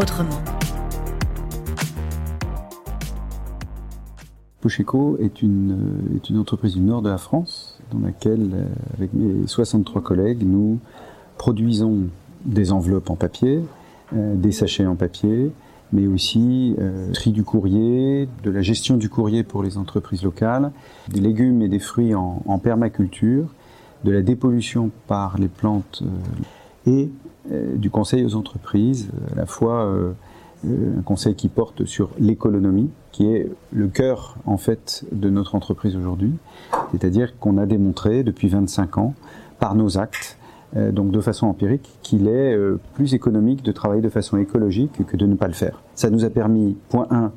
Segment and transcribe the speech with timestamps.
[0.00, 0.42] autrement.
[4.60, 8.64] Pocheco est une, est une entreprise du nord de la France dans laquelle, euh,
[8.96, 10.78] avec mes 63 collègues, nous
[11.38, 12.08] produisons
[12.44, 13.64] des enveloppes en papier,
[14.14, 15.52] euh, des sachets en papier,
[15.92, 20.72] mais aussi euh, tri du courrier, de la gestion du courrier pour les entreprises locales,
[21.08, 23.46] des légumes et des fruits en, permaculture,
[24.04, 29.46] de la dépollution par les plantes euh, et euh, du conseil aux entreprises, à la
[29.46, 30.12] fois euh,
[30.98, 35.96] un conseil qui porte sur l'économie, qui est le cœur en fait de notre entreprise
[35.96, 36.32] aujourd'hui,
[36.92, 39.14] c'est-à-dire qu'on a démontré depuis 25 ans
[39.58, 40.36] par nos actes
[40.76, 42.56] donc de façon empirique, qu'il est
[42.94, 45.82] plus économique de travailler de façon écologique que de ne pas le faire.
[45.96, 47.32] Ça nous a permis, point 1,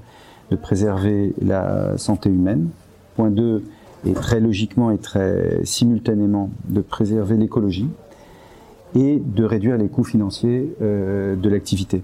[0.51, 2.69] de préserver la santé humaine,
[3.15, 3.63] point 2,
[4.05, 7.87] et très logiquement et très simultanément de préserver l'écologie
[8.95, 12.03] et de réduire les coûts financiers euh, de l'activité.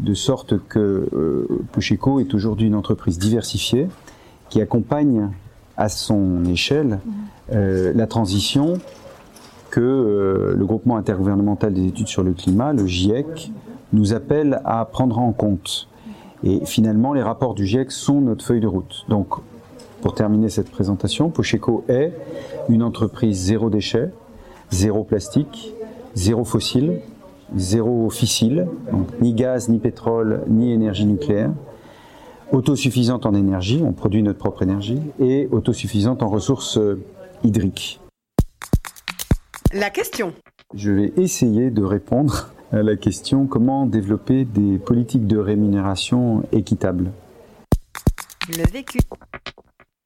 [0.00, 3.88] De sorte que euh, Pucheco est aujourd'hui une entreprise diversifiée
[4.48, 5.30] qui accompagne
[5.76, 6.98] à son échelle
[7.52, 8.74] euh, la transition
[9.70, 13.52] que le groupement intergouvernemental des études sur le climat, le GIEC,
[13.94, 15.88] nous appelle à prendre en compte.
[16.44, 19.06] Et finalement, les rapports du GIEC sont notre feuille de route.
[19.08, 19.28] Donc,
[20.02, 22.12] pour terminer cette présentation, Pocheco est
[22.68, 24.10] une entreprise zéro déchet,
[24.70, 25.72] zéro plastique,
[26.14, 27.00] zéro fossile,
[27.56, 31.52] zéro fissile, donc ni gaz, ni pétrole, ni énergie nucléaire,
[32.52, 37.02] autosuffisante en énergie, on produit notre propre énergie, et autosuffisante en ressources euh,
[37.44, 38.00] hydriques.
[39.72, 40.34] La question.
[40.74, 47.10] Je vais essayer de répondre à la question comment développer des politiques de rémunération équitables.
[48.48, 48.98] Le vécu.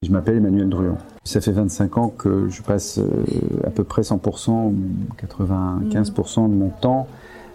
[0.02, 0.98] Je m'appelle Emmanuel Druon.
[1.24, 3.24] Ça fait 25 ans que je passe euh,
[3.64, 4.74] à peu près 100%,
[5.26, 7.08] 95% de mon temps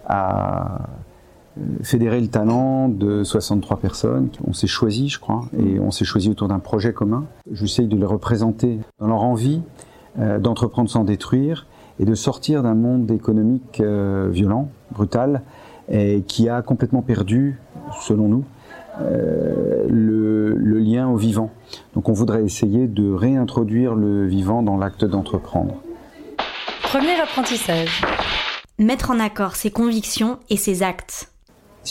[0.06, 0.88] à
[1.56, 4.28] euh, fédérer le talent de 63 personnes.
[4.44, 7.26] On s'est choisi, je crois, et on s'est choisi autour d'un projet commun.
[7.52, 9.62] J'essaye de les représenter dans leur envie
[10.18, 11.68] euh, d'entreprendre sans détruire
[12.00, 13.80] et de sortir d'un monde économique
[14.30, 15.42] violent, brutal,
[15.88, 17.60] et qui a complètement perdu,
[18.00, 18.44] selon nous,
[21.12, 21.50] au vivant.
[21.94, 25.74] Donc on voudrait essayer de réintroduire le vivant dans l'acte d'entreprendre.
[26.82, 28.02] Premier apprentissage.
[28.78, 31.30] Mettre en accord ses convictions et ses actes.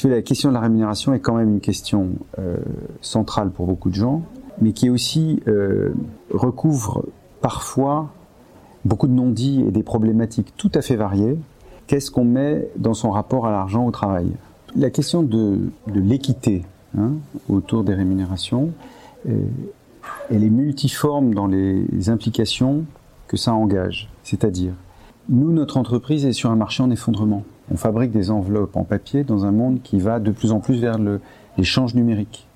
[0.04, 2.58] La question de la rémunération est quand même une question euh,
[3.02, 4.24] centrale pour beaucoup de gens,
[4.62, 5.94] mais qui aussi euh,
[6.32, 7.06] recouvre
[7.42, 8.10] parfois
[8.86, 11.38] beaucoup de non-dits et des problématiques tout à fait variées.
[11.88, 14.32] Qu'est-ce qu'on met dans son rapport à l'argent au travail?
[14.76, 16.64] La question de, de l'équité
[16.98, 17.12] hein,
[17.50, 18.72] autour des rémunérations.
[19.28, 19.46] Et
[20.30, 22.86] elle est multiforme dans les implications
[23.28, 24.10] que ça engage.
[24.24, 24.74] C'est-à-dire,
[25.30, 27.44] nous, notre entreprise est sur un marché en effondrement.
[27.72, 30.80] On fabrique des enveloppes en papier dans un monde qui va de plus en plus
[30.80, 30.98] vers
[31.58, 32.48] l'échange numérique.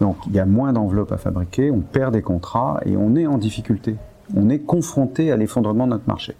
[0.00, 3.26] Donc il y a moins d'enveloppes à fabriquer, on perd des contrats et on est
[3.26, 3.96] en difficulté.
[4.36, 6.34] On est confronté à l'effondrement de notre marché.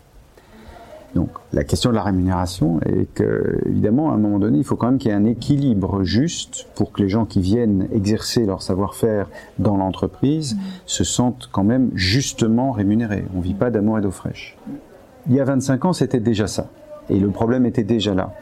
[1.17, 4.77] Donc la question de la rémunération est que, évidemment, à un moment donné, il faut
[4.77, 8.45] quand même qu'il y ait un équilibre juste pour que les gens qui viennent exercer
[8.45, 10.59] leur savoir-faire dans l'entreprise mmh.
[10.85, 13.25] se sentent quand même justement rémunérés.
[13.35, 14.59] On ne vit pas d'amour et d'eau fraîche.
[15.27, 16.69] Il y a 25 ans, c'était déjà ça.
[17.09, 18.35] Et le problème était déjà là.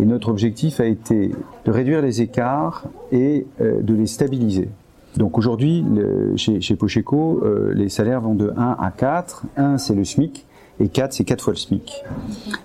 [0.00, 1.32] Et notre objectif a été
[1.66, 4.70] de réduire les écarts et euh, de les stabiliser.
[5.18, 5.84] Donc aujourd'hui,
[6.36, 9.44] chez, chez Pocheco, euh, les salaires vont de 1 à 4.
[9.58, 10.46] 1, c'est le SMIC
[10.80, 12.02] et 4, c'est 4 fois le SMIC.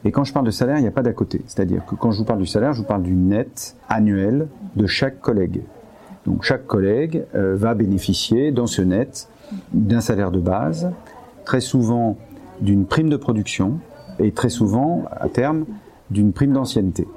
[0.05, 1.41] Et quand je parle de salaire, il n'y a pas d'à côté.
[1.47, 4.87] C'est-à-dire que quand je vous parle du salaire, je vous parle du net annuel de
[4.87, 5.61] chaque collègue.
[6.25, 9.29] Donc chaque collègue euh, va bénéficier dans ce net
[9.73, 10.91] d'un salaire de base,
[11.45, 12.17] très souvent
[12.59, 13.79] d'une prime de production
[14.19, 15.65] et très souvent, à terme,
[16.09, 17.07] d'une prime d'ancienneté.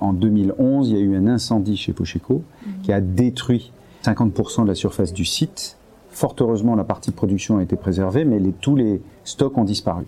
[0.00, 2.42] En 2011, il y a eu un incendie chez Pocheco
[2.82, 3.72] qui a détruit
[4.04, 5.78] 50% de la surface du site.
[6.10, 10.04] Fort heureusement, la partie production a été préservée, mais tous les stocks ont disparu.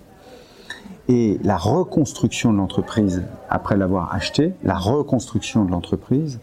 [1.08, 6.41] Et la reconstruction de l'entreprise, après l'avoir acheté, la reconstruction de l'entreprise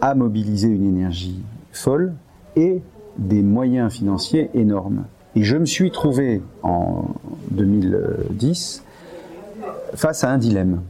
[0.00, 1.42] a mobilisé une énergie
[1.72, 2.14] folle
[2.56, 2.82] et
[3.18, 5.04] des moyens financiers énormes.
[5.36, 7.04] Et je me suis trouvé en
[7.52, 8.82] 2010
[9.94, 10.80] face à un dilemme.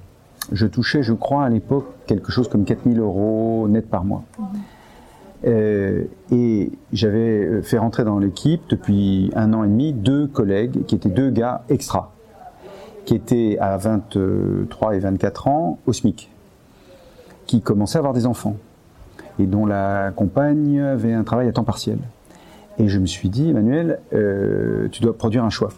[0.53, 4.25] Je touchais, je crois, à l'époque, quelque chose comme 4000 euros net par mois.
[5.47, 10.95] Euh, et j'avais fait rentrer dans l'équipe depuis un an et demi deux collègues qui
[10.95, 12.13] étaient deux gars extra,
[13.11, 16.31] qui étaient à 23 et 24 ans au SMIC,
[17.47, 18.55] qui commençaient à avoir des enfants
[19.41, 21.99] et dont la compagne avait un travail à temps partiel.
[22.79, 25.73] Et je me suis dit, Emmanuel, euh, tu dois produire un choix.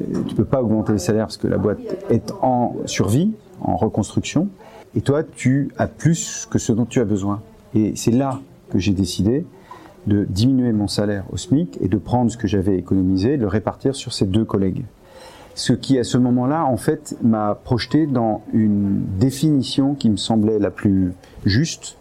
[0.00, 3.74] Euh, tu peux pas augmenter les salaires parce que la boîte est en survie, en
[3.74, 4.46] reconstruction,
[4.94, 7.42] et toi, tu as plus que ce dont tu as besoin.
[7.74, 8.38] Et c'est là
[8.70, 9.44] que j'ai décidé
[10.06, 13.48] de diminuer mon salaire au SMIC et de prendre ce que j'avais économisé, de le
[13.48, 14.84] répartir sur ces deux collègues.
[15.58, 20.60] Ce qui, à ce moment-là, en fait, m'a projeté dans une définition qui me semblait
[20.60, 21.14] la plus
[21.44, 21.96] juste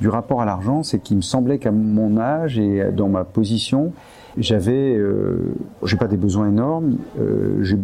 [0.00, 3.92] du rapport à l'argent, c'est qu'il me semblait qu'à mon âge et dans ma position,
[4.38, 5.52] j'avais, euh,
[5.82, 6.98] j'ai pas des besoins énormes.
[7.18, 7.76] Euh, j'ai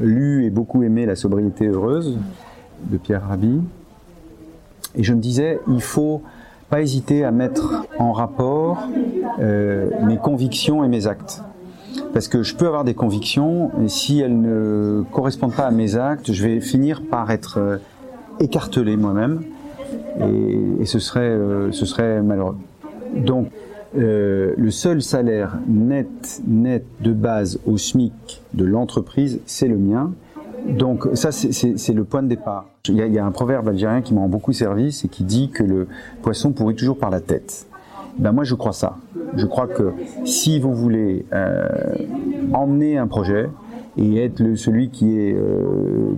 [0.00, 2.18] lu et beaucoup aimé La sobriété heureuse
[2.90, 3.60] de Pierre Rabhi,
[4.96, 6.20] et je me disais, il faut
[6.68, 8.88] pas hésiter à mettre en rapport
[9.38, 11.44] euh, mes convictions et mes actes.
[12.12, 15.96] Parce que je peux avoir des convictions, et si elles ne correspondent pas à mes
[15.96, 17.76] actes, je vais finir par être euh,
[18.40, 19.42] écartelé moi-même,
[20.20, 22.56] et, et, ce serait, euh, ce serait malheureux.
[23.16, 23.48] Donc,
[23.96, 30.12] euh, le seul salaire net, net de base au SMIC de l'entreprise, c'est le mien.
[30.66, 32.66] Donc ça, c'est le point de départ.
[32.88, 35.88] Il y, a, un proverbe algérien qui m'a beaucoup servi, c'est qui dit que le
[36.22, 37.66] poisson pourrit toujours par la tête.
[38.18, 38.96] Ben moi, je crois ça.
[39.36, 39.92] Je crois que
[40.24, 41.66] si vous voulez euh,
[42.52, 43.48] emmener un projet
[43.96, 46.14] et être celui qui est euh,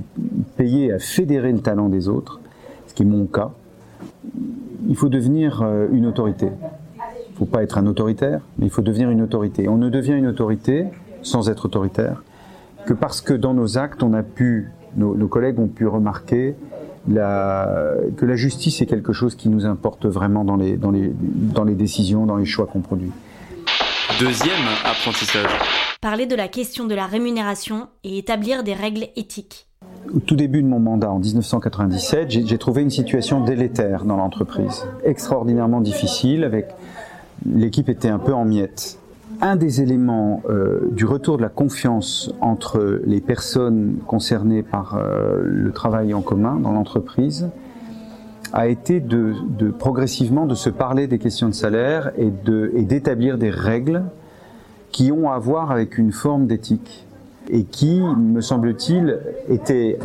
[0.56, 2.40] payé à fédérer le talent des autres,
[2.87, 3.52] ce qui est mon cas,
[4.88, 6.46] il faut devenir euh, une autorité.
[6.46, 9.69] Il ne faut pas être un autoritaire, mais il faut devenir une autorité.
[9.69, 10.87] On ne devient une autorité
[11.22, 12.22] sans être autoritaire
[12.87, 16.55] que parce que dans nos actes, on a pu, nos collègues ont pu remarquer
[17.08, 21.12] la, que la justice est quelque chose qui nous importe vraiment dans les, dans les,
[21.14, 23.10] dans les décisions, dans les choix qu'on produit.
[24.20, 24.54] Deuxième
[24.84, 25.50] apprentissage.
[26.00, 29.66] Parler de la question de la rémunération et établir des règles éthiques.
[30.14, 34.84] Au tout début de mon mandat, en 1997, j'ai trouvé une situation délétère dans l'entreprise,
[35.04, 36.68] extraordinairement difficile, avec
[37.46, 38.98] l'équipe était un peu en miettes
[39.44, 45.43] un des éléments euh, du retour de la confiance entre les personnes concernées par euh,
[45.44, 47.50] le travail en commun dans l'entreprise
[48.55, 49.35] a été de,
[49.79, 52.31] progressivement de se parler des questions de salaire et
[52.85, 54.05] d'établir des règles
[54.93, 57.06] qui ont à voir avec une forme d'éthique
[57.50, 59.19] et qui, me semble-t-il,
[59.49, 59.99] étaient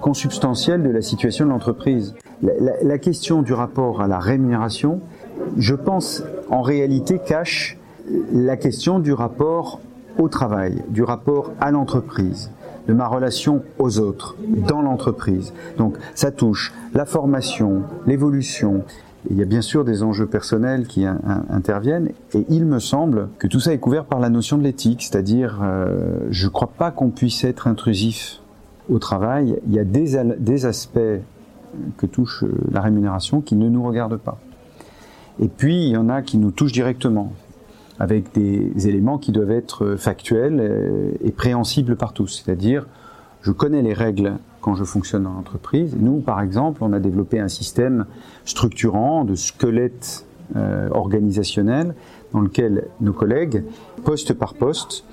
[0.00, 2.14] consubstantielles de la situation de l'entreprise.
[2.82, 5.00] La question du rapport à la rémunération,
[5.56, 7.79] je pense, en réalité, cache
[8.32, 9.80] la question du rapport
[10.18, 12.50] au travail, du rapport à l'entreprise,
[12.88, 14.36] de ma relation aux autres
[14.68, 15.52] dans l'entreprise.
[15.78, 18.84] Donc ça touche la formation, l'évolution.
[19.30, 23.46] Il y a bien sûr des enjeux personnels qui interviennent et il me semble que
[23.46, 26.90] tout ça est couvert par la notion de l'éthique, c'est-à-dire euh, je ne crois pas
[26.90, 28.40] qu'on puisse être intrusif
[28.88, 29.58] au travail.
[29.66, 30.98] Il y a des, des aspects
[31.98, 34.38] que touche euh, la rémunération qui ne nous regardent pas.
[35.38, 37.32] Et puis il y en a qui nous touchent directement
[38.00, 42.42] avec des éléments qui doivent être factuels euh, et préhensibles par tous.
[42.42, 42.86] C'est-à-dire,
[43.42, 45.94] je connais les règles quand je fonctionne dans l'entreprise.
[45.98, 48.06] Nous, par exemple, on a développé un système
[48.46, 50.24] structurant de squelette
[50.56, 51.94] euh, organisationnel
[52.32, 53.64] dans lequel nos collègues,
[54.02, 55.04] poste par poste,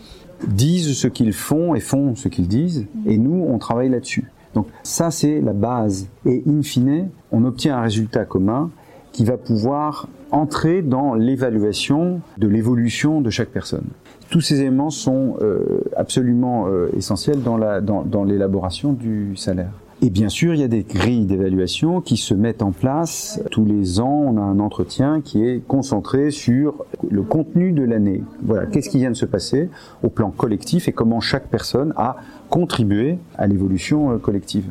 [0.48, 4.32] disent ce qu'ils font et font ce qu'ils disent, et nous, on travaille là-dessus.
[4.54, 6.08] Donc ça, c'est la base.
[6.26, 8.72] Et in fine, on obtient un résultat commun
[9.12, 13.86] qui va pouvoir entrer dans l'évaluation de l'évolution de chaque personne.
[14.30, 19.72] Tous ces éléments sont euh, absolument euh, essentiels dans, la, dans, dans l'élaboration du salaire.
[20.02, 23.42] Et bien sûr, il y a des grilles d'évaluation qui se mettent en place.
[23.50, 28.24] Tous les ans, on a un entretien qui est concentré sur le contenu de l'année.
[28.44, 29.70] Voilà, qu'est-ce qui vient de se passer
[30.04, 32.18] au plan collectif et comment chaque personne a
[32.50, 34.66] contribué à l'évolution euh, collective.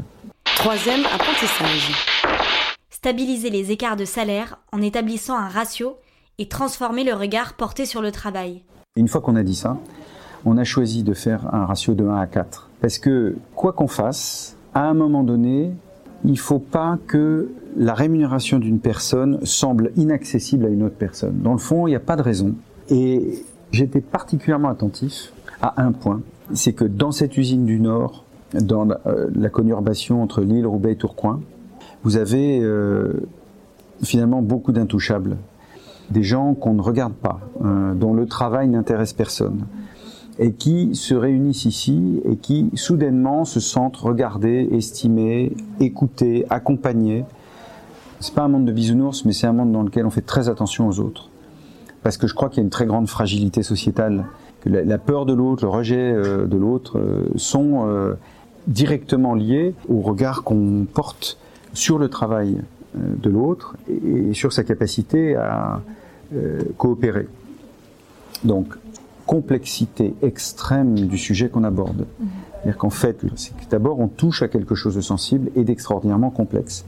[0.45, 2.16] Troisième apprentissage
[3.07, 5.95] stabiliser les écarts de salaire en établissant un ratio
[6.39, 8.63] et transformer le regard porté sur le travail.
[8.97, 9.79] Une fois qu'on a dit ça,
[10.45, 12.69] on a choisi de faire un ratio de 1 à 4.
[12.81, 15.71] Parce que quoi qu'on fasse, à un moment donné,
[16.25, 21.39] il ne faut pas que la rémunération d'une personne semble inaccessible à une autre personne.
[21.39, 22.57] Dans le fond, il n'y a pas de raison.
[22.91, 25.33] Et j'étais particulièrement attentif
[25.63, 26.23] à un point,
[26.55, 30.95] c'est que dans cette usine du Nord, dans la, euh, la conurbation entre Lille, Roubaix
[30.95, 31.41] et Tourcoing,
[32.07, 33.15] vous avez euh,
[34.01, 35.39] finalement beaucoup d'intouchables,
[36.11, 39.67] des gens qu'on ne regarde pas, euh, dont le travail n'intéresse personne.
[40.39, 47.25] et qui se réunissent ici et qui soudainement se sentent regardés, estimés, écoutés, accompagnés.
[48.21, 50.49] C'est pas un monde de bisounours, mais c'est un monde dans lequel on fait très
[50.49, 51.31] attention aux autres.
[52.05, 54.27] Parce que je crois qu'il y a une très grande fragilité sociétale,
[54.61, 57.01] que la, peur de l'autre, le rejet euh, de l'autre
[57.35, 58.15] sont
[58.69, 61.39] directement liés au regard qu'on porte
[61.77, 62.57] sur le travail
[62.95, 65.83] de l'autre et sur sa capacité à
[66.79, 67.29] coopérer.
[68.45, 68.75] Donc,
[69.27, 72.07] complexité extrême du sujet qu'on aborde.
[72.53, 73.25] C'est-à-dire qu'en fait,
[73.71, 76.85] d'abord, on touche à quelque chose de sensible et d'extraordinairement complexe,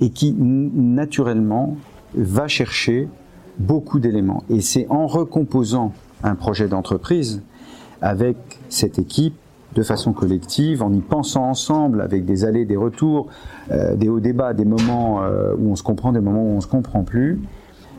[0.00, 1.76] et qui naturellement
[2.14, 3.08] va chercher
[3.58, 4.42] beaucoup d'éléments.
[4.50, 7.40] Et c'est en recomposant un projet d'entreprise
[8.02, 8.36] avec
[8.68, 9.34] cette équipe
[9.76, 13.28] de façon collective, en y pensant ensemble, avec des allées, des retours,
[13.70, 16.60] euh, des hauts débats, des moments euh, où on se comprend, des moments où on
[16.62, 17.38] se comprend plus,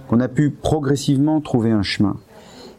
[0.09, 2.17] qu'on a pu progressivement trouver un chemin.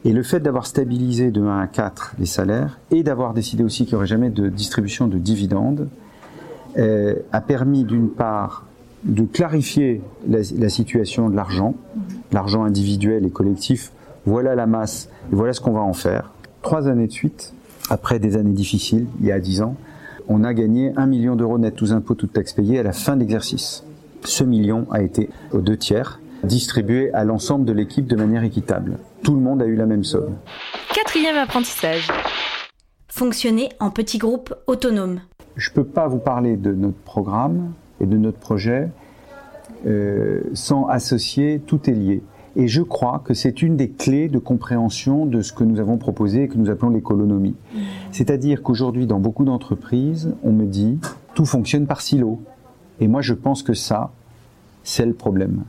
[0.04, 3.84] Et le fait d'avoir stabilisé de 1 à 4 les salaires et d'avoir décidé aussi
[3.84, 5.88] qu'il n'y aurait jamais de distribution de dividendes
[6.76, 8.64] euh, a permis d'une part
[9.04, 11.74] de clarifier la, la situation de l'argent,
[12.32, 13.92] l'argent individuel et collectif.
[14.26, 16.32] Voilà la masse et voilà ce qu'on va en faire.
[16.62, 17.54] Trois années de suite,
[17.90, 19.76] après des années difficiles, il y a 10 ans,
[20.28, 23.14] on a gagné 1 million d'euros net, tous impôts, toutes taxes payées à la fin
[23.14, 23.84] de l'exercice.
[24.24, 28.98] Ce million a été aux deux tiers distribué à l'ensemble de l'équipe de manière équitable.
[29.22, 30.36] Tout le monde a eu la même somme.
[30.94, 32.08] Quatrième apprentissage.
[33.08, 35.20] Fonctionner en petits groupes autonomes.
[35.56, 38.90] Je ne peux pas vous parler de notre programme et de notre projet
[39.86, 42.22] euh, sans associer tout est lié.
[42.58, 45.96] Et je crois que c'est une des clés de compréhension de ce que nous avons
[45.96, 47.54] proposé et que nous appelons l'économie.
[48.10, 50.98] C'est-à-dire qu'aujourd'hui, dans beaucoup d'entreprises, on me dit
[51.34, 52.40] tout fonctionne par silo.
[52.98, 54.10] Et moi, je pense que ça,
[54.82, 55.62] c'est le problème.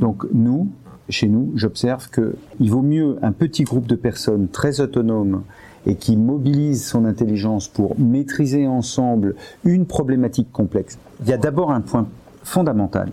[0.00, 0.68] Donc nous,
[1.08, 5.44] chez nous, j'observe qu'il vaut mieux un petit groupe de personnes très autonomes
[5.86, 10.98] et qui mobilisent son intelligence pour maîtriser ensemble une problématique complexe.
[11.22, 12.08] Il y a d'abord un point
[12.42, 13.10] fondamental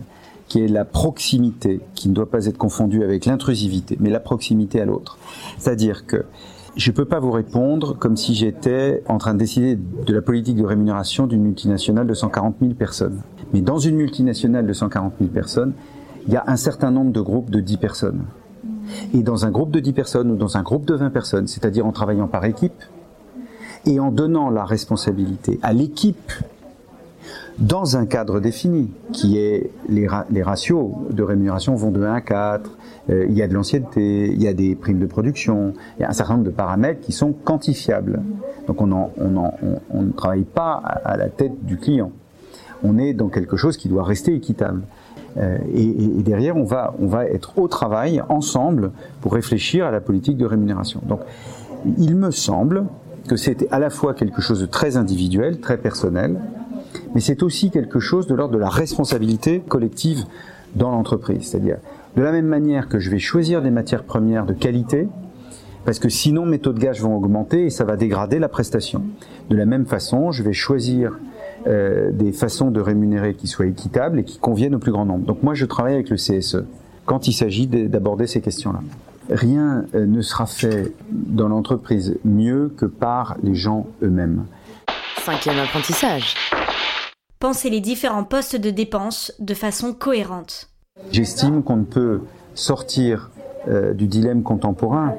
[0.52, 4.82] qui est la proximité, qui ne doit pas être confondue avec l'intrusivité, mais la proximité
[4.82, 5.18] à l'autre.
[5.58, 6.26] C'est-à-dire que
[6.76, 10.22] je ne peux pas vous répondre comme si j'étais en train de décider de la
[10.22, 13.22] politique de rémunération d'une multinationale de 140 000 personnes.
[13.54, 15.72] Mais dans une multinationale de 140 000 personnes,
[16.28, 18.26] il y a un certain nombre de groupes de 10 personnes.
[19.14, 21.86] Et dans un groupe de 10 personnes ou dans un groupe de 20 personnes, c'est-à-dire
[21.86, 22.84] en travaillant par équipe,
[23.86, 26.34] et en donnant la responsabilité à l'équipe
[27.60, 32.22] dans un cadre défini, qui est les, les, ratios de rémunération vont de 1 à
[32.22, 32.78] 4,
[33.10, 36.06] euh, il y a de l'ancienneté, il y a des primes de production, il y
[36.06, 38.22] a un certain nombre de paramètres qui sont quantifiables.
[38.68, 42.12] Donc on ne on on, travaille pas à la tête du client.
[42.84, 44.82] On est dans quelque chose qui doit rester équitable.
[45.38, 48.92] Euh, et, derrière, on va, on va être au travail ensemble
[49.22, 51.02] pour réfléchir à la politique de rémunération.
[51.08, 51.22] Donc,
[51.98, 52.86] il me semble
[53.28, 56.40] que c'est à la fois quelque chose de très individuel, très personnel,
[57.14, 60.24] mais c'est aussi quelque chose de l'ordre de la responsabilité collective
[60.76, 61.50] dans l'entreprise.
[61.50, 61.78] C'est-à-dire,
[62.16, 65.08] de la même manière que je vais choisir des matières premières de qualité,
[65.86, 69.04] parce que sinon mes taux de gage vont augmenter et ça va dégrader la prestation.
[69.50, 71.18] De la même façon, je vais choisir
[71.68, 75.26] euh, des façons de rémunérer qui soient équitables et qui conviennent au plus grand nombre.
[75.26, 76.64] Donc moi, je travaille avec le CSE
[77.06, 78.82] quand il s'agit d'aborder ces questions-là.
[79.30, 84.46] Rien euh, ne sera fait dans l'entreprise mieux que par les gens eux-mêmes.
[85.24, 86.36] Cinquième apprentissage.
[87.42, 90.70] Pensez les différents postes de dépenses de façon cohérente.
[91.12, 92.22] J'estime qu'on ne peut
[92.54, 93.32] sortir
[93.68, 95.16] euh, du dilemme contemporain,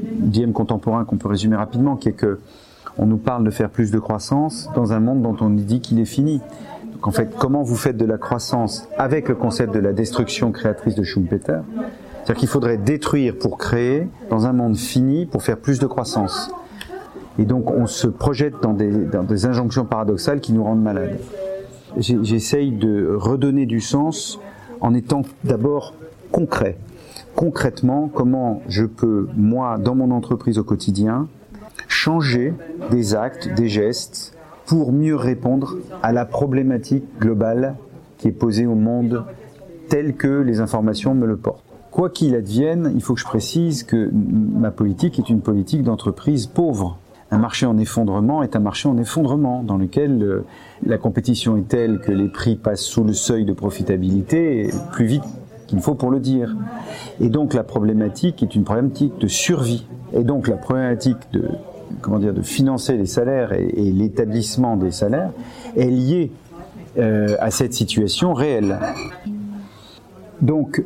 [0.00, 2.40] dilemme contemporain qu'on peut résumer rapidement, qui est que
[2.96, 5.82] on nous parle de faire plus de croissance dans un monde dont on nous dit
[5.82, 6.40] qu'il est fini.
[6.94, 10.52] Donc en fait, comment vous faites de la croissance avec le concept de la destruction
[10.52, 11.60] créatrice de Schumpeter?
[12.24, 16.50] C'est-à-dire qu'il faudrait détruire pour créer dans un monde fini pour faire plus de croissance.
[17.38, 21.18] Et donc on se projette dans des injonctions paradoxales qui nous rendent malades.
[21.96, 24.38] J'essaye de redonner du sens
[24.80, 25.94] en étant d'abord
[26.30, 26.76] concret.
[27.34, 31.28] Concrètement, comment je peux, moi, dans mon entreprise au quotidien,
[31.88, 32.52] changer
[32.90, 34.34] des actes, des gestes
[34.66, 37.76] pour mieux répondre à la problématique globale
[38.18, 39.24] qui est posée au monde
[39.88, 41.64] tel que les informations me le portent.
[41.90, 46.46] Quoi qu'il advienne, il faut que je précise que ma politique est une politique d'entreprise
[46.46, 46.98] pauvre.
[47.30, 50.44] Un marché en effondrement est un marché en effondrement dans lequel euh,
[50.86, 55.24] la compétition est telle que les prix passent sous le seuil de profitabilité plus vite
[55.66, 56.56] qu'il faut pour le dire.
[57.20, 59.86] Et donc la problématique est une problématique de survie.
[60.14, 61.42] Et donc la problématique de
[62.42, 65.30] financer les salaires et, l'établissement des salaires
[65.76, 66.32] est lié
[66.98, 68.78] euh, à cette situation réelle.
[70.40, 70.82] Donc,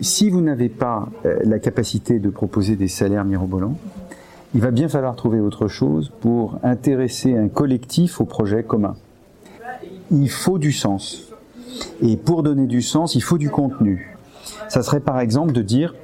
[0.00, 3.76] si vous n'avez pas euh, la capacité de proposer des salaires mirobolants,
[4.54, 8.96] il va bien falloir trouver autre chose pour intéresser un collectif au projet commun.
[10.10, 11.28] Il faut du sens.
[12.02, 14.16] Et pour donner du sens, il faut du contenu.
[14.68, 15.94] Ça serait par exemple de dire,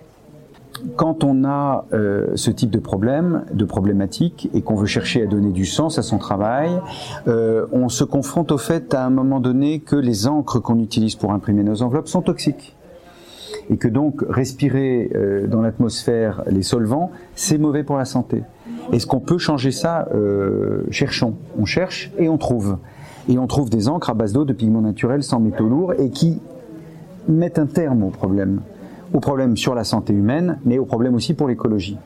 [0.95, 5.27] quand on a euh, ce type de problème, de problématique, et qu'on veut chercher à
[5.27, 6.71] donner du sens à son travail,
[7.27, 11.17] euh, on se confronte au fait à un moment donné que les encres qu'on utilise
[11.17, 12.77] pour imprimer nos enveloppes sont toxiques
[13.71, 18.43] et que donc respirer euh, dans l'atmosphère les solvants, c'est mauvais pour la santé.
[18.93, 21.35] Est-ce qu'on peut changer ça euh, Cherchons.
[21.59, 22.79] On cherche et on trouve.
[23.29, 26.11] Et on trouve des encres à base d'eau, de pigments naturels, sans métaux lourds, et
[26.11, 26.41] qui
[27.29, 28.61] mettent un terme au problème.
[29.13, 31.99] Au problème sur la santé humaine, mais au problème aussi pour l'écologie.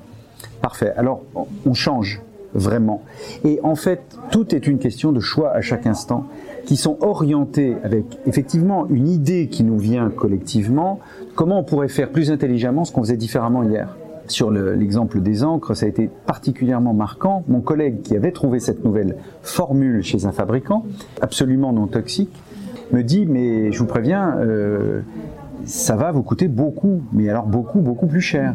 [0.62, 0.92] Parfait.
[0.96, 1.22] Alors,
[1.66, 2.22] on change
[2.54, 3.02] vraiment.
[3.44, 6.26] Et en fait, tout est une question de choix à chaque instant
[6.70, 11.00] qui sont orientés avec effectivement une idée qui nous vient collectivement,
[11.34, 13.96] comment on pourrait faire plus intelligemment ce qu'on faisait différemment hier?
[14.28, 17.42] Sur l'exemple des encres, ça a été particulièrement marquant.
[17.48, 20.84] Mon collègue qui avait trouvé cette nouvelle formule chez un fabricant,
[21.20, 22.40] absolument non toxique,
[22.92, 25.00] me dit, mais je vous préviens, euh,
[25.64, 28.54] ça va vous coûter beaucoup, mais alors beaucoup, beaucoup plus cher.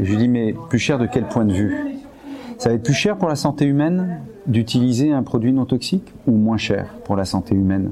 [0.00, 1.93] je lui dis, mais plus cher de quel point de vue?
[2.64, 6.30] Ça va être plus cher pour la santé humaine d'utiliser un produit non toxique ou
[6.30, 7.90] moins cher pour la santé humaine?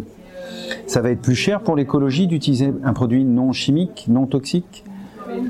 [0.87, 4.83] Ça va être plus cher pour l'écologie d'utiliser un produit non chimique, non toxique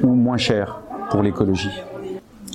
[0.03, 0.81] ou moins cher
[1.13, 1.71] pour l'écologie?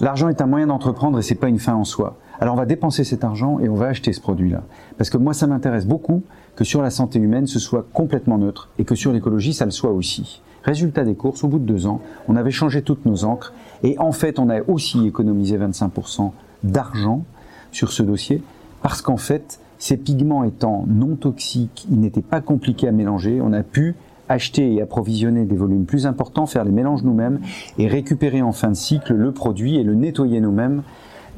[0.02, 2.18] L'argent est un moyen d'entreprendre et c'est pas une fin en soi.
[2.42, 4.64] Alors on va dépenser cet argent et on va acheter ce produit-là.
[4.98, 6.24] Parce que moi ça m'intéresse beaucoup
[6.58, 9.72] que sur la santé humaine ce soit complètement neutre et que sur l'écologie ça le
[9.72, 10.42] soit aussi.
[10.64, 13.98] Résultat des courses, au bout de deux ans, on avait changé toutes nos encres et
[14.00, 16.32] en fait on a aussi économisé 25%
[16.68, 17.24] d'argent
[17.72, 18.42] sur ce dossier
[18.82, 23.54] parce qu'en fait, ces pigments étant non toxiques, ils n'étaient pas compliqués à mélanger, on
[23.54, 23.96] a pu
[24.30, 27.40] acheter et approvisionner des volumes plus importants, faire les mélanges nous-mêmes
[27.78, 30.84] et récupérer en fin de cycle le produit et le nettoyer nous-mêmes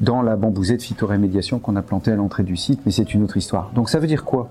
[0.00, 3.22] dans la bambousée de phytorémédiation qu'on a plantée à l'entrée du site, mais c'est une
[3.22, 3.70] autre histoire.
[3.74, 4.50] Donc ça veut dire quoi?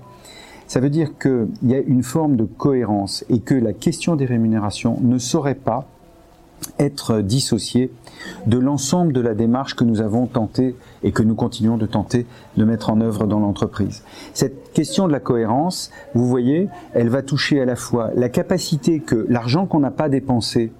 [0.66, 4.26] Ça veut dire qu'il y a une forme de cohérence et que la question des
[4.26, 5.86] rémunérations ne saurait pas
[6.78, 7.90] être dissociée
[8.46, 12.26] de l'ensemble de la démarche que nous avons tenté et que nous continuons de tenter
[12.56, 14.02] de mettre en œuvre dans l'entreprise.
[14.34, 19.00] Cette question de la cohérence, vous voyez, elle va toucher à la fois la capacité
[19.00, 20.72] que l'argent qu'on n'a pas dépensé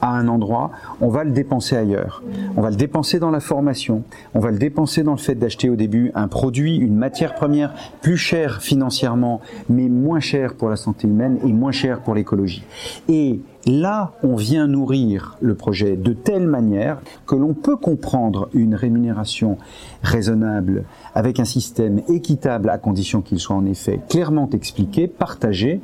[0.00, 2.22] à un endroit, on va le dépenser ailleurs.
[2.56, 4.02] On va le dépenser dans la formation,
[4.34, 7.74] on va le dépenser dans le fait d'acheter au début un produit, une matière première
[8.00, 12.64] plus chère financièrement, mais moins cher pour la santé humaine et moins cher pour l'écologie.
[13.08, 18.74] Et Là, on vient nourrir le projet de telle manière que l'on peut comprendre une
[18.74, 19.58] rémunération
[20.02, 20.84] raisonnable
[21.14, 25.82] avec un système équitable à condition qu'il soit en effet clairement expliqué, partagé,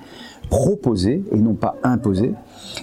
[0.48, 2.32] proposé et non pas imposé,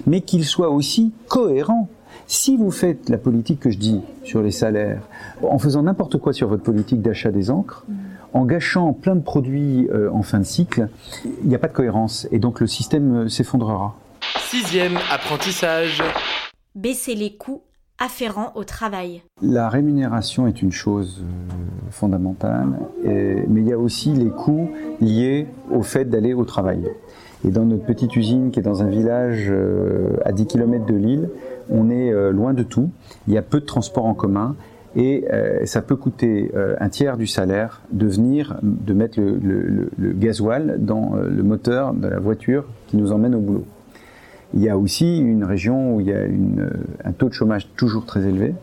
[0.05, 1.89] mais qu'il soit aussi cohérent.
[2.27, 5.01] Si vous faites la politique que je dis sur les salaires,
[5.43, 7.85] en faisant n'importe quoi sur votre politique d'achat des encres,
[8.33, 10.87] en gâchant plein de produits euh, en fin de cycle,
[11.25, 13.95] il n'y a pas de cohérence et donc le système euh, s'effondrera.
[14.39, 16.01] Sixième apprentissage.
[16.75, 17.63] Baisser les coûts
[17.97, 19.21] afférents au travail.
[19.41, 22.69] La rémunération est une chose euh, fondamentale,
[23.03, 24.69] mais il y a aussi les coûts
[25.01, 26.89] liés au fait d'aller au travail.
[27.45, 30.95] Et dans notre petite usine qui est dans un village euh, à 10 km de
[30.95, 31.29] Lille,
[31.69, 32.91] on est euh, loin de tout.
[33.27, 34.55] Il y a peu de transports en commun
[34.95, 35.23] et
[35.63, 36.51] ça peut coûter
[36.81, 42.09] un tiers du salaire de venir, de mettre le, le gasoil dans le moteur de
[42.09, 43.63] la voiture qui nous emmène au boulot.
[44.53, 46.69] Il y a aussi une région où il y a euh,
[47.05, 48.53] un taux de chômage toujours très élevé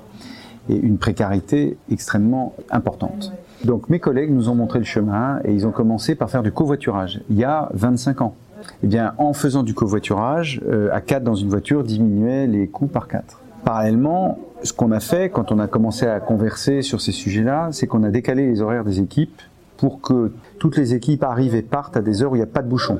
[0.68, 3.32] et une précarité extrêmement importante.
[3.64, 6.52] Donc mes collègues nous ont montré le chemin et ils ont commencé par faire du
[6.52, 8.34] covoiturage il y a 25 ans.
[8.82, 12.86] Eh bien, en faisant du covoiturage, euh, à 4 dans une voiture diminuait les coûts
[12.86, 13.40] par 4.
[13.64, 17.86] Parallèlement, ce qu'on a fait quand on a commencé à converser sur ces sujets-là, c'est
[17.86, 19.40] qu'on a décalé les horaires des équipes
[19.76, 22.46] pour que toutes les équipes arrivent et partent à des heures où il n'y a
[22.46, 22.98] pas de bouchon,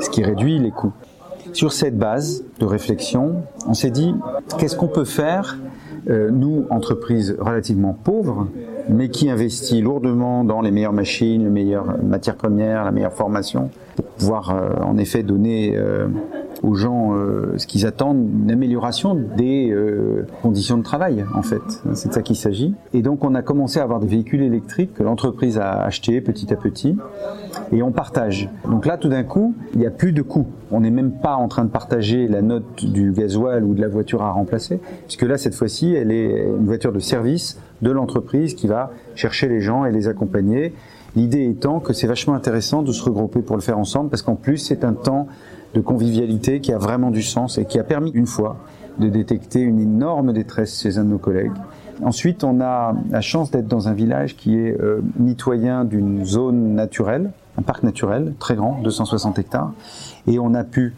[0.00, 0.92] ce qui réduit les coûts.
[1.52, 4.14] Sur cette base de réflexion, on s'est dit
[4.58, 5.58] qu'est-ce qu'on peut faire,
[6.08, 8.48] euh, nous, entreprises relativement pauvres,
[8.88, 13.70] mais qui investit lourdement dans les meilleures machines, les meilleures matières premières, la meilleure formation,
[13.96, 16.08] pour pouvoir euh, en effet donner euh,
[16.62, 21.60] aux gens euh, ce qu'ils attendent, une amélioration des euh, conditions de travail en fait.
[21.94, 22.74] C'est de ça qu'il s'agit.
[22.94, 26.52] Et donc on a commencé à avoir des véhicules électriques que l'entreprise a achetés petit
[26.52, 26.96] à petit
[27.72, 28.48] et on partage.
[28.68, 30.46] Donc là tout d'un coup, il n'y a plus de coûts.
[30.70, 33.88] On n'est même pas en train de partager la note du gasoil ou de la
[33.88, 38.54] voiture à remplacer, puisque là cette fois-ci, elle est une voiture de service de l'entreprise
[38.54, 40.74] qui va chercher les gens et les accompagner.
[41.16, 44.36] L'idée étant que c'est vachement intéressant de se regrouper pour le faire ensemble parce qu'en
[44.36, 45.26] plus c'est un temps
[45.74, 48.56] de convivialité qui a vraiment du sens et qui a permis une fois
[48.98, 51.52] de détecter une énorme détresse chez un de nos collègues
[52.02, 56.74] Ensuite, on a la chance d'être dans un village qui est euh, mitoyen d'une zone
[56.74, 59.72] naturelle, un parc naturel très grand, 260 hectares,
[60.26, 60.94] et on a pu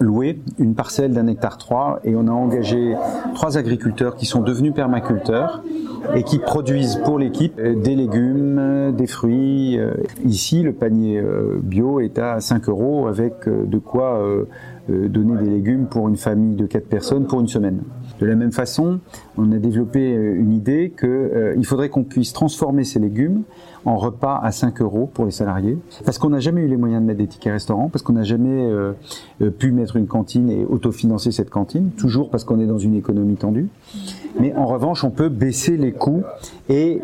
[0.00, 2.94] louer une parcelle d'un hectare 3 et on a engagé
[3.34, 5.64] trois agriculteurs qui sont devenus permaculteurs
[6.14, 9.76] et qui produisent pour l'équipe euh, des légumes, euh, des fruits.
[10.24, 11.20] Ici, le panier
[11.62, 14.22] bio est à 5 euros avec de quoi
[14.88, 17.82] donner des légumes pour une famille de 4 personnes pour une semaine.
[18.20, 18.98] De la même façon,
[19.36, 23.42] on a développé euh, une idée qu'il euh, faudrait qu'on puisse transformer ces légumes
[23.84, 27.00] en repas à 5 euros pour les salariés, parce qu'on n'a jamais eu les moyens
[27.00, 28.92] de mettre des tickets restaurants, parce qu'on n'a jamais euh,
[29.58, 33.36] pu mettre une cantine et autofinancer cette cantine, toujours parce qu'on est dans une économie
[33.36, 33.68] tendue.
[34.40, 36.24] Mais en revanche, on peut baisser les coûts
[36.68, 37.00] et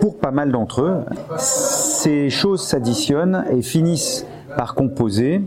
[0.00, 0.96] pour pas mal d'entre eux,
[1.38, 5.42] ces choses s'additionnent et finissent par composer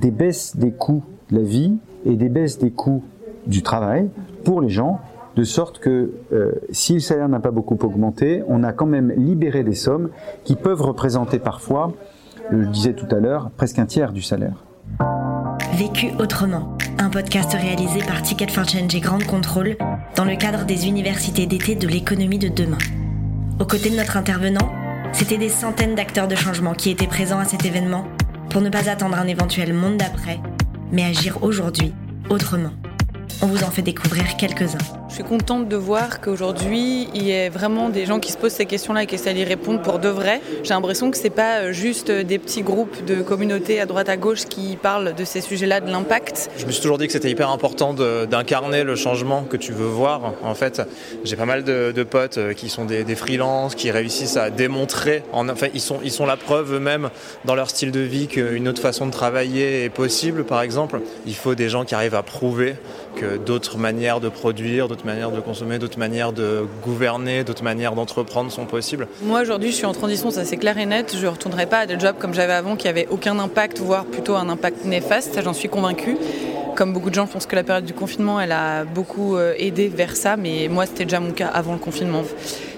[0.00, 3.04] des baisses des coûts la vie et des baisses des coûts
[3.46, 4.08] du travail
[4.44, 5.00] pour les gens,
[5.36, 9.12] de sorte que euh, si le salaire n'a pas beaucoup augmenté, on a quand même
[9.16, 10.08] libéré des sommes
[10.44, 11.92] qui peuvent représenter parfois,
[12.50, 14.64] je disais tout à l'heure, presque un tiers du salaire.
[15.74, 19.76] Vécu autrement, un podcast réalisé par Ticket for Change et Grande Contrôle
[20.16, 22.78] dans le cadre des universités d'été de l'économie de demain.
[23.60, 24.68] Aux côtés de notre intervenant,
[25.12, 28.04] c'était des centaines d'acteurs de changement qui étaient présents à cet événement
[28.50, 30.40] pour ne pas attendre un éventuel monde d'après,
[30.92, 31.92] mais agir aujourd'hui
[32.30, 32.72] autrement.
[33.42, 35.05] On vous en fait découvrir quelques-uns.
[35.08, 38.52] Je suis contente de voir qu'aujourd'hui, il y a vraiment des gens qui se posent
[38.52, 40.40] ces questions-là et qui essaient d'y répondre pour de vrai.
[40.64, 44.16] J'ai l'impression que ce n'est pas juste des petits groupes de communautés à droite à
[44.16, 46.50] gauche qui parlent de ces sujets-là, de l'impact.
[46.58, 49.86] Je me suis toujours dit que c'était hyper important d'incarner le changement que tu veux
[49.86, 50.34] voir.
[50.42, 50.82] En fait,
[51.22, 55.22] j'ai pas mal de, potes euh, qui sont des, des freelances, qui réussissent à démontrer,
[55.32, 57.10] en, enfin, ils sont, ils sont la preuve eux-mêmes
[57.44, 61.00] dans leur style de vie qu'une autre façon de travailler est possible, par exemple.
[61.26, 62.74] Il faut des gens qui arrivent à prouver
[63.16, 67.94] que d'autres manières de produire, d'autres manières de consommer, d'autres manières de gouverner, d'autres manières
[67.94, 69.08] d'entreprendre sont possibles.
[69.22, 71.14] Moi aujourd'hui je suis en transition, ça c'est clair et net.
[71.14, 74.06] Je ne retournerai pas à des jobs comme j'avais avant qui n'avaient aucun impact, voire
[74.06, 76.16] plutôt un impact néfaste, ça j'en suis convaincue.
[76.76, 79.54] Comme beaucoup de gens, je pense que la période du confinement, elle a beaucoup euh,
[79.56, 82.22] aidé vers ça, mais moi, c'était déjà mon cas avant le confinement.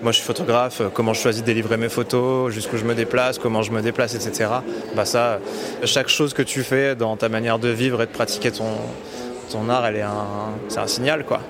[0.04, 3.40] Moi, je suis photographe, comment je choisis de délivrer mes photos, jusqu'où je me déplace,
[3.40, 4.50] comment je me déplace, etc.
[4.94, 5.40] Bah ça,
[5.82, 8.70] chaque chose que tu fais dans ta manière de vivre et de pratiquer ton,
[9.50, 11.40] ton art, elle est un, c'est un signal quoi.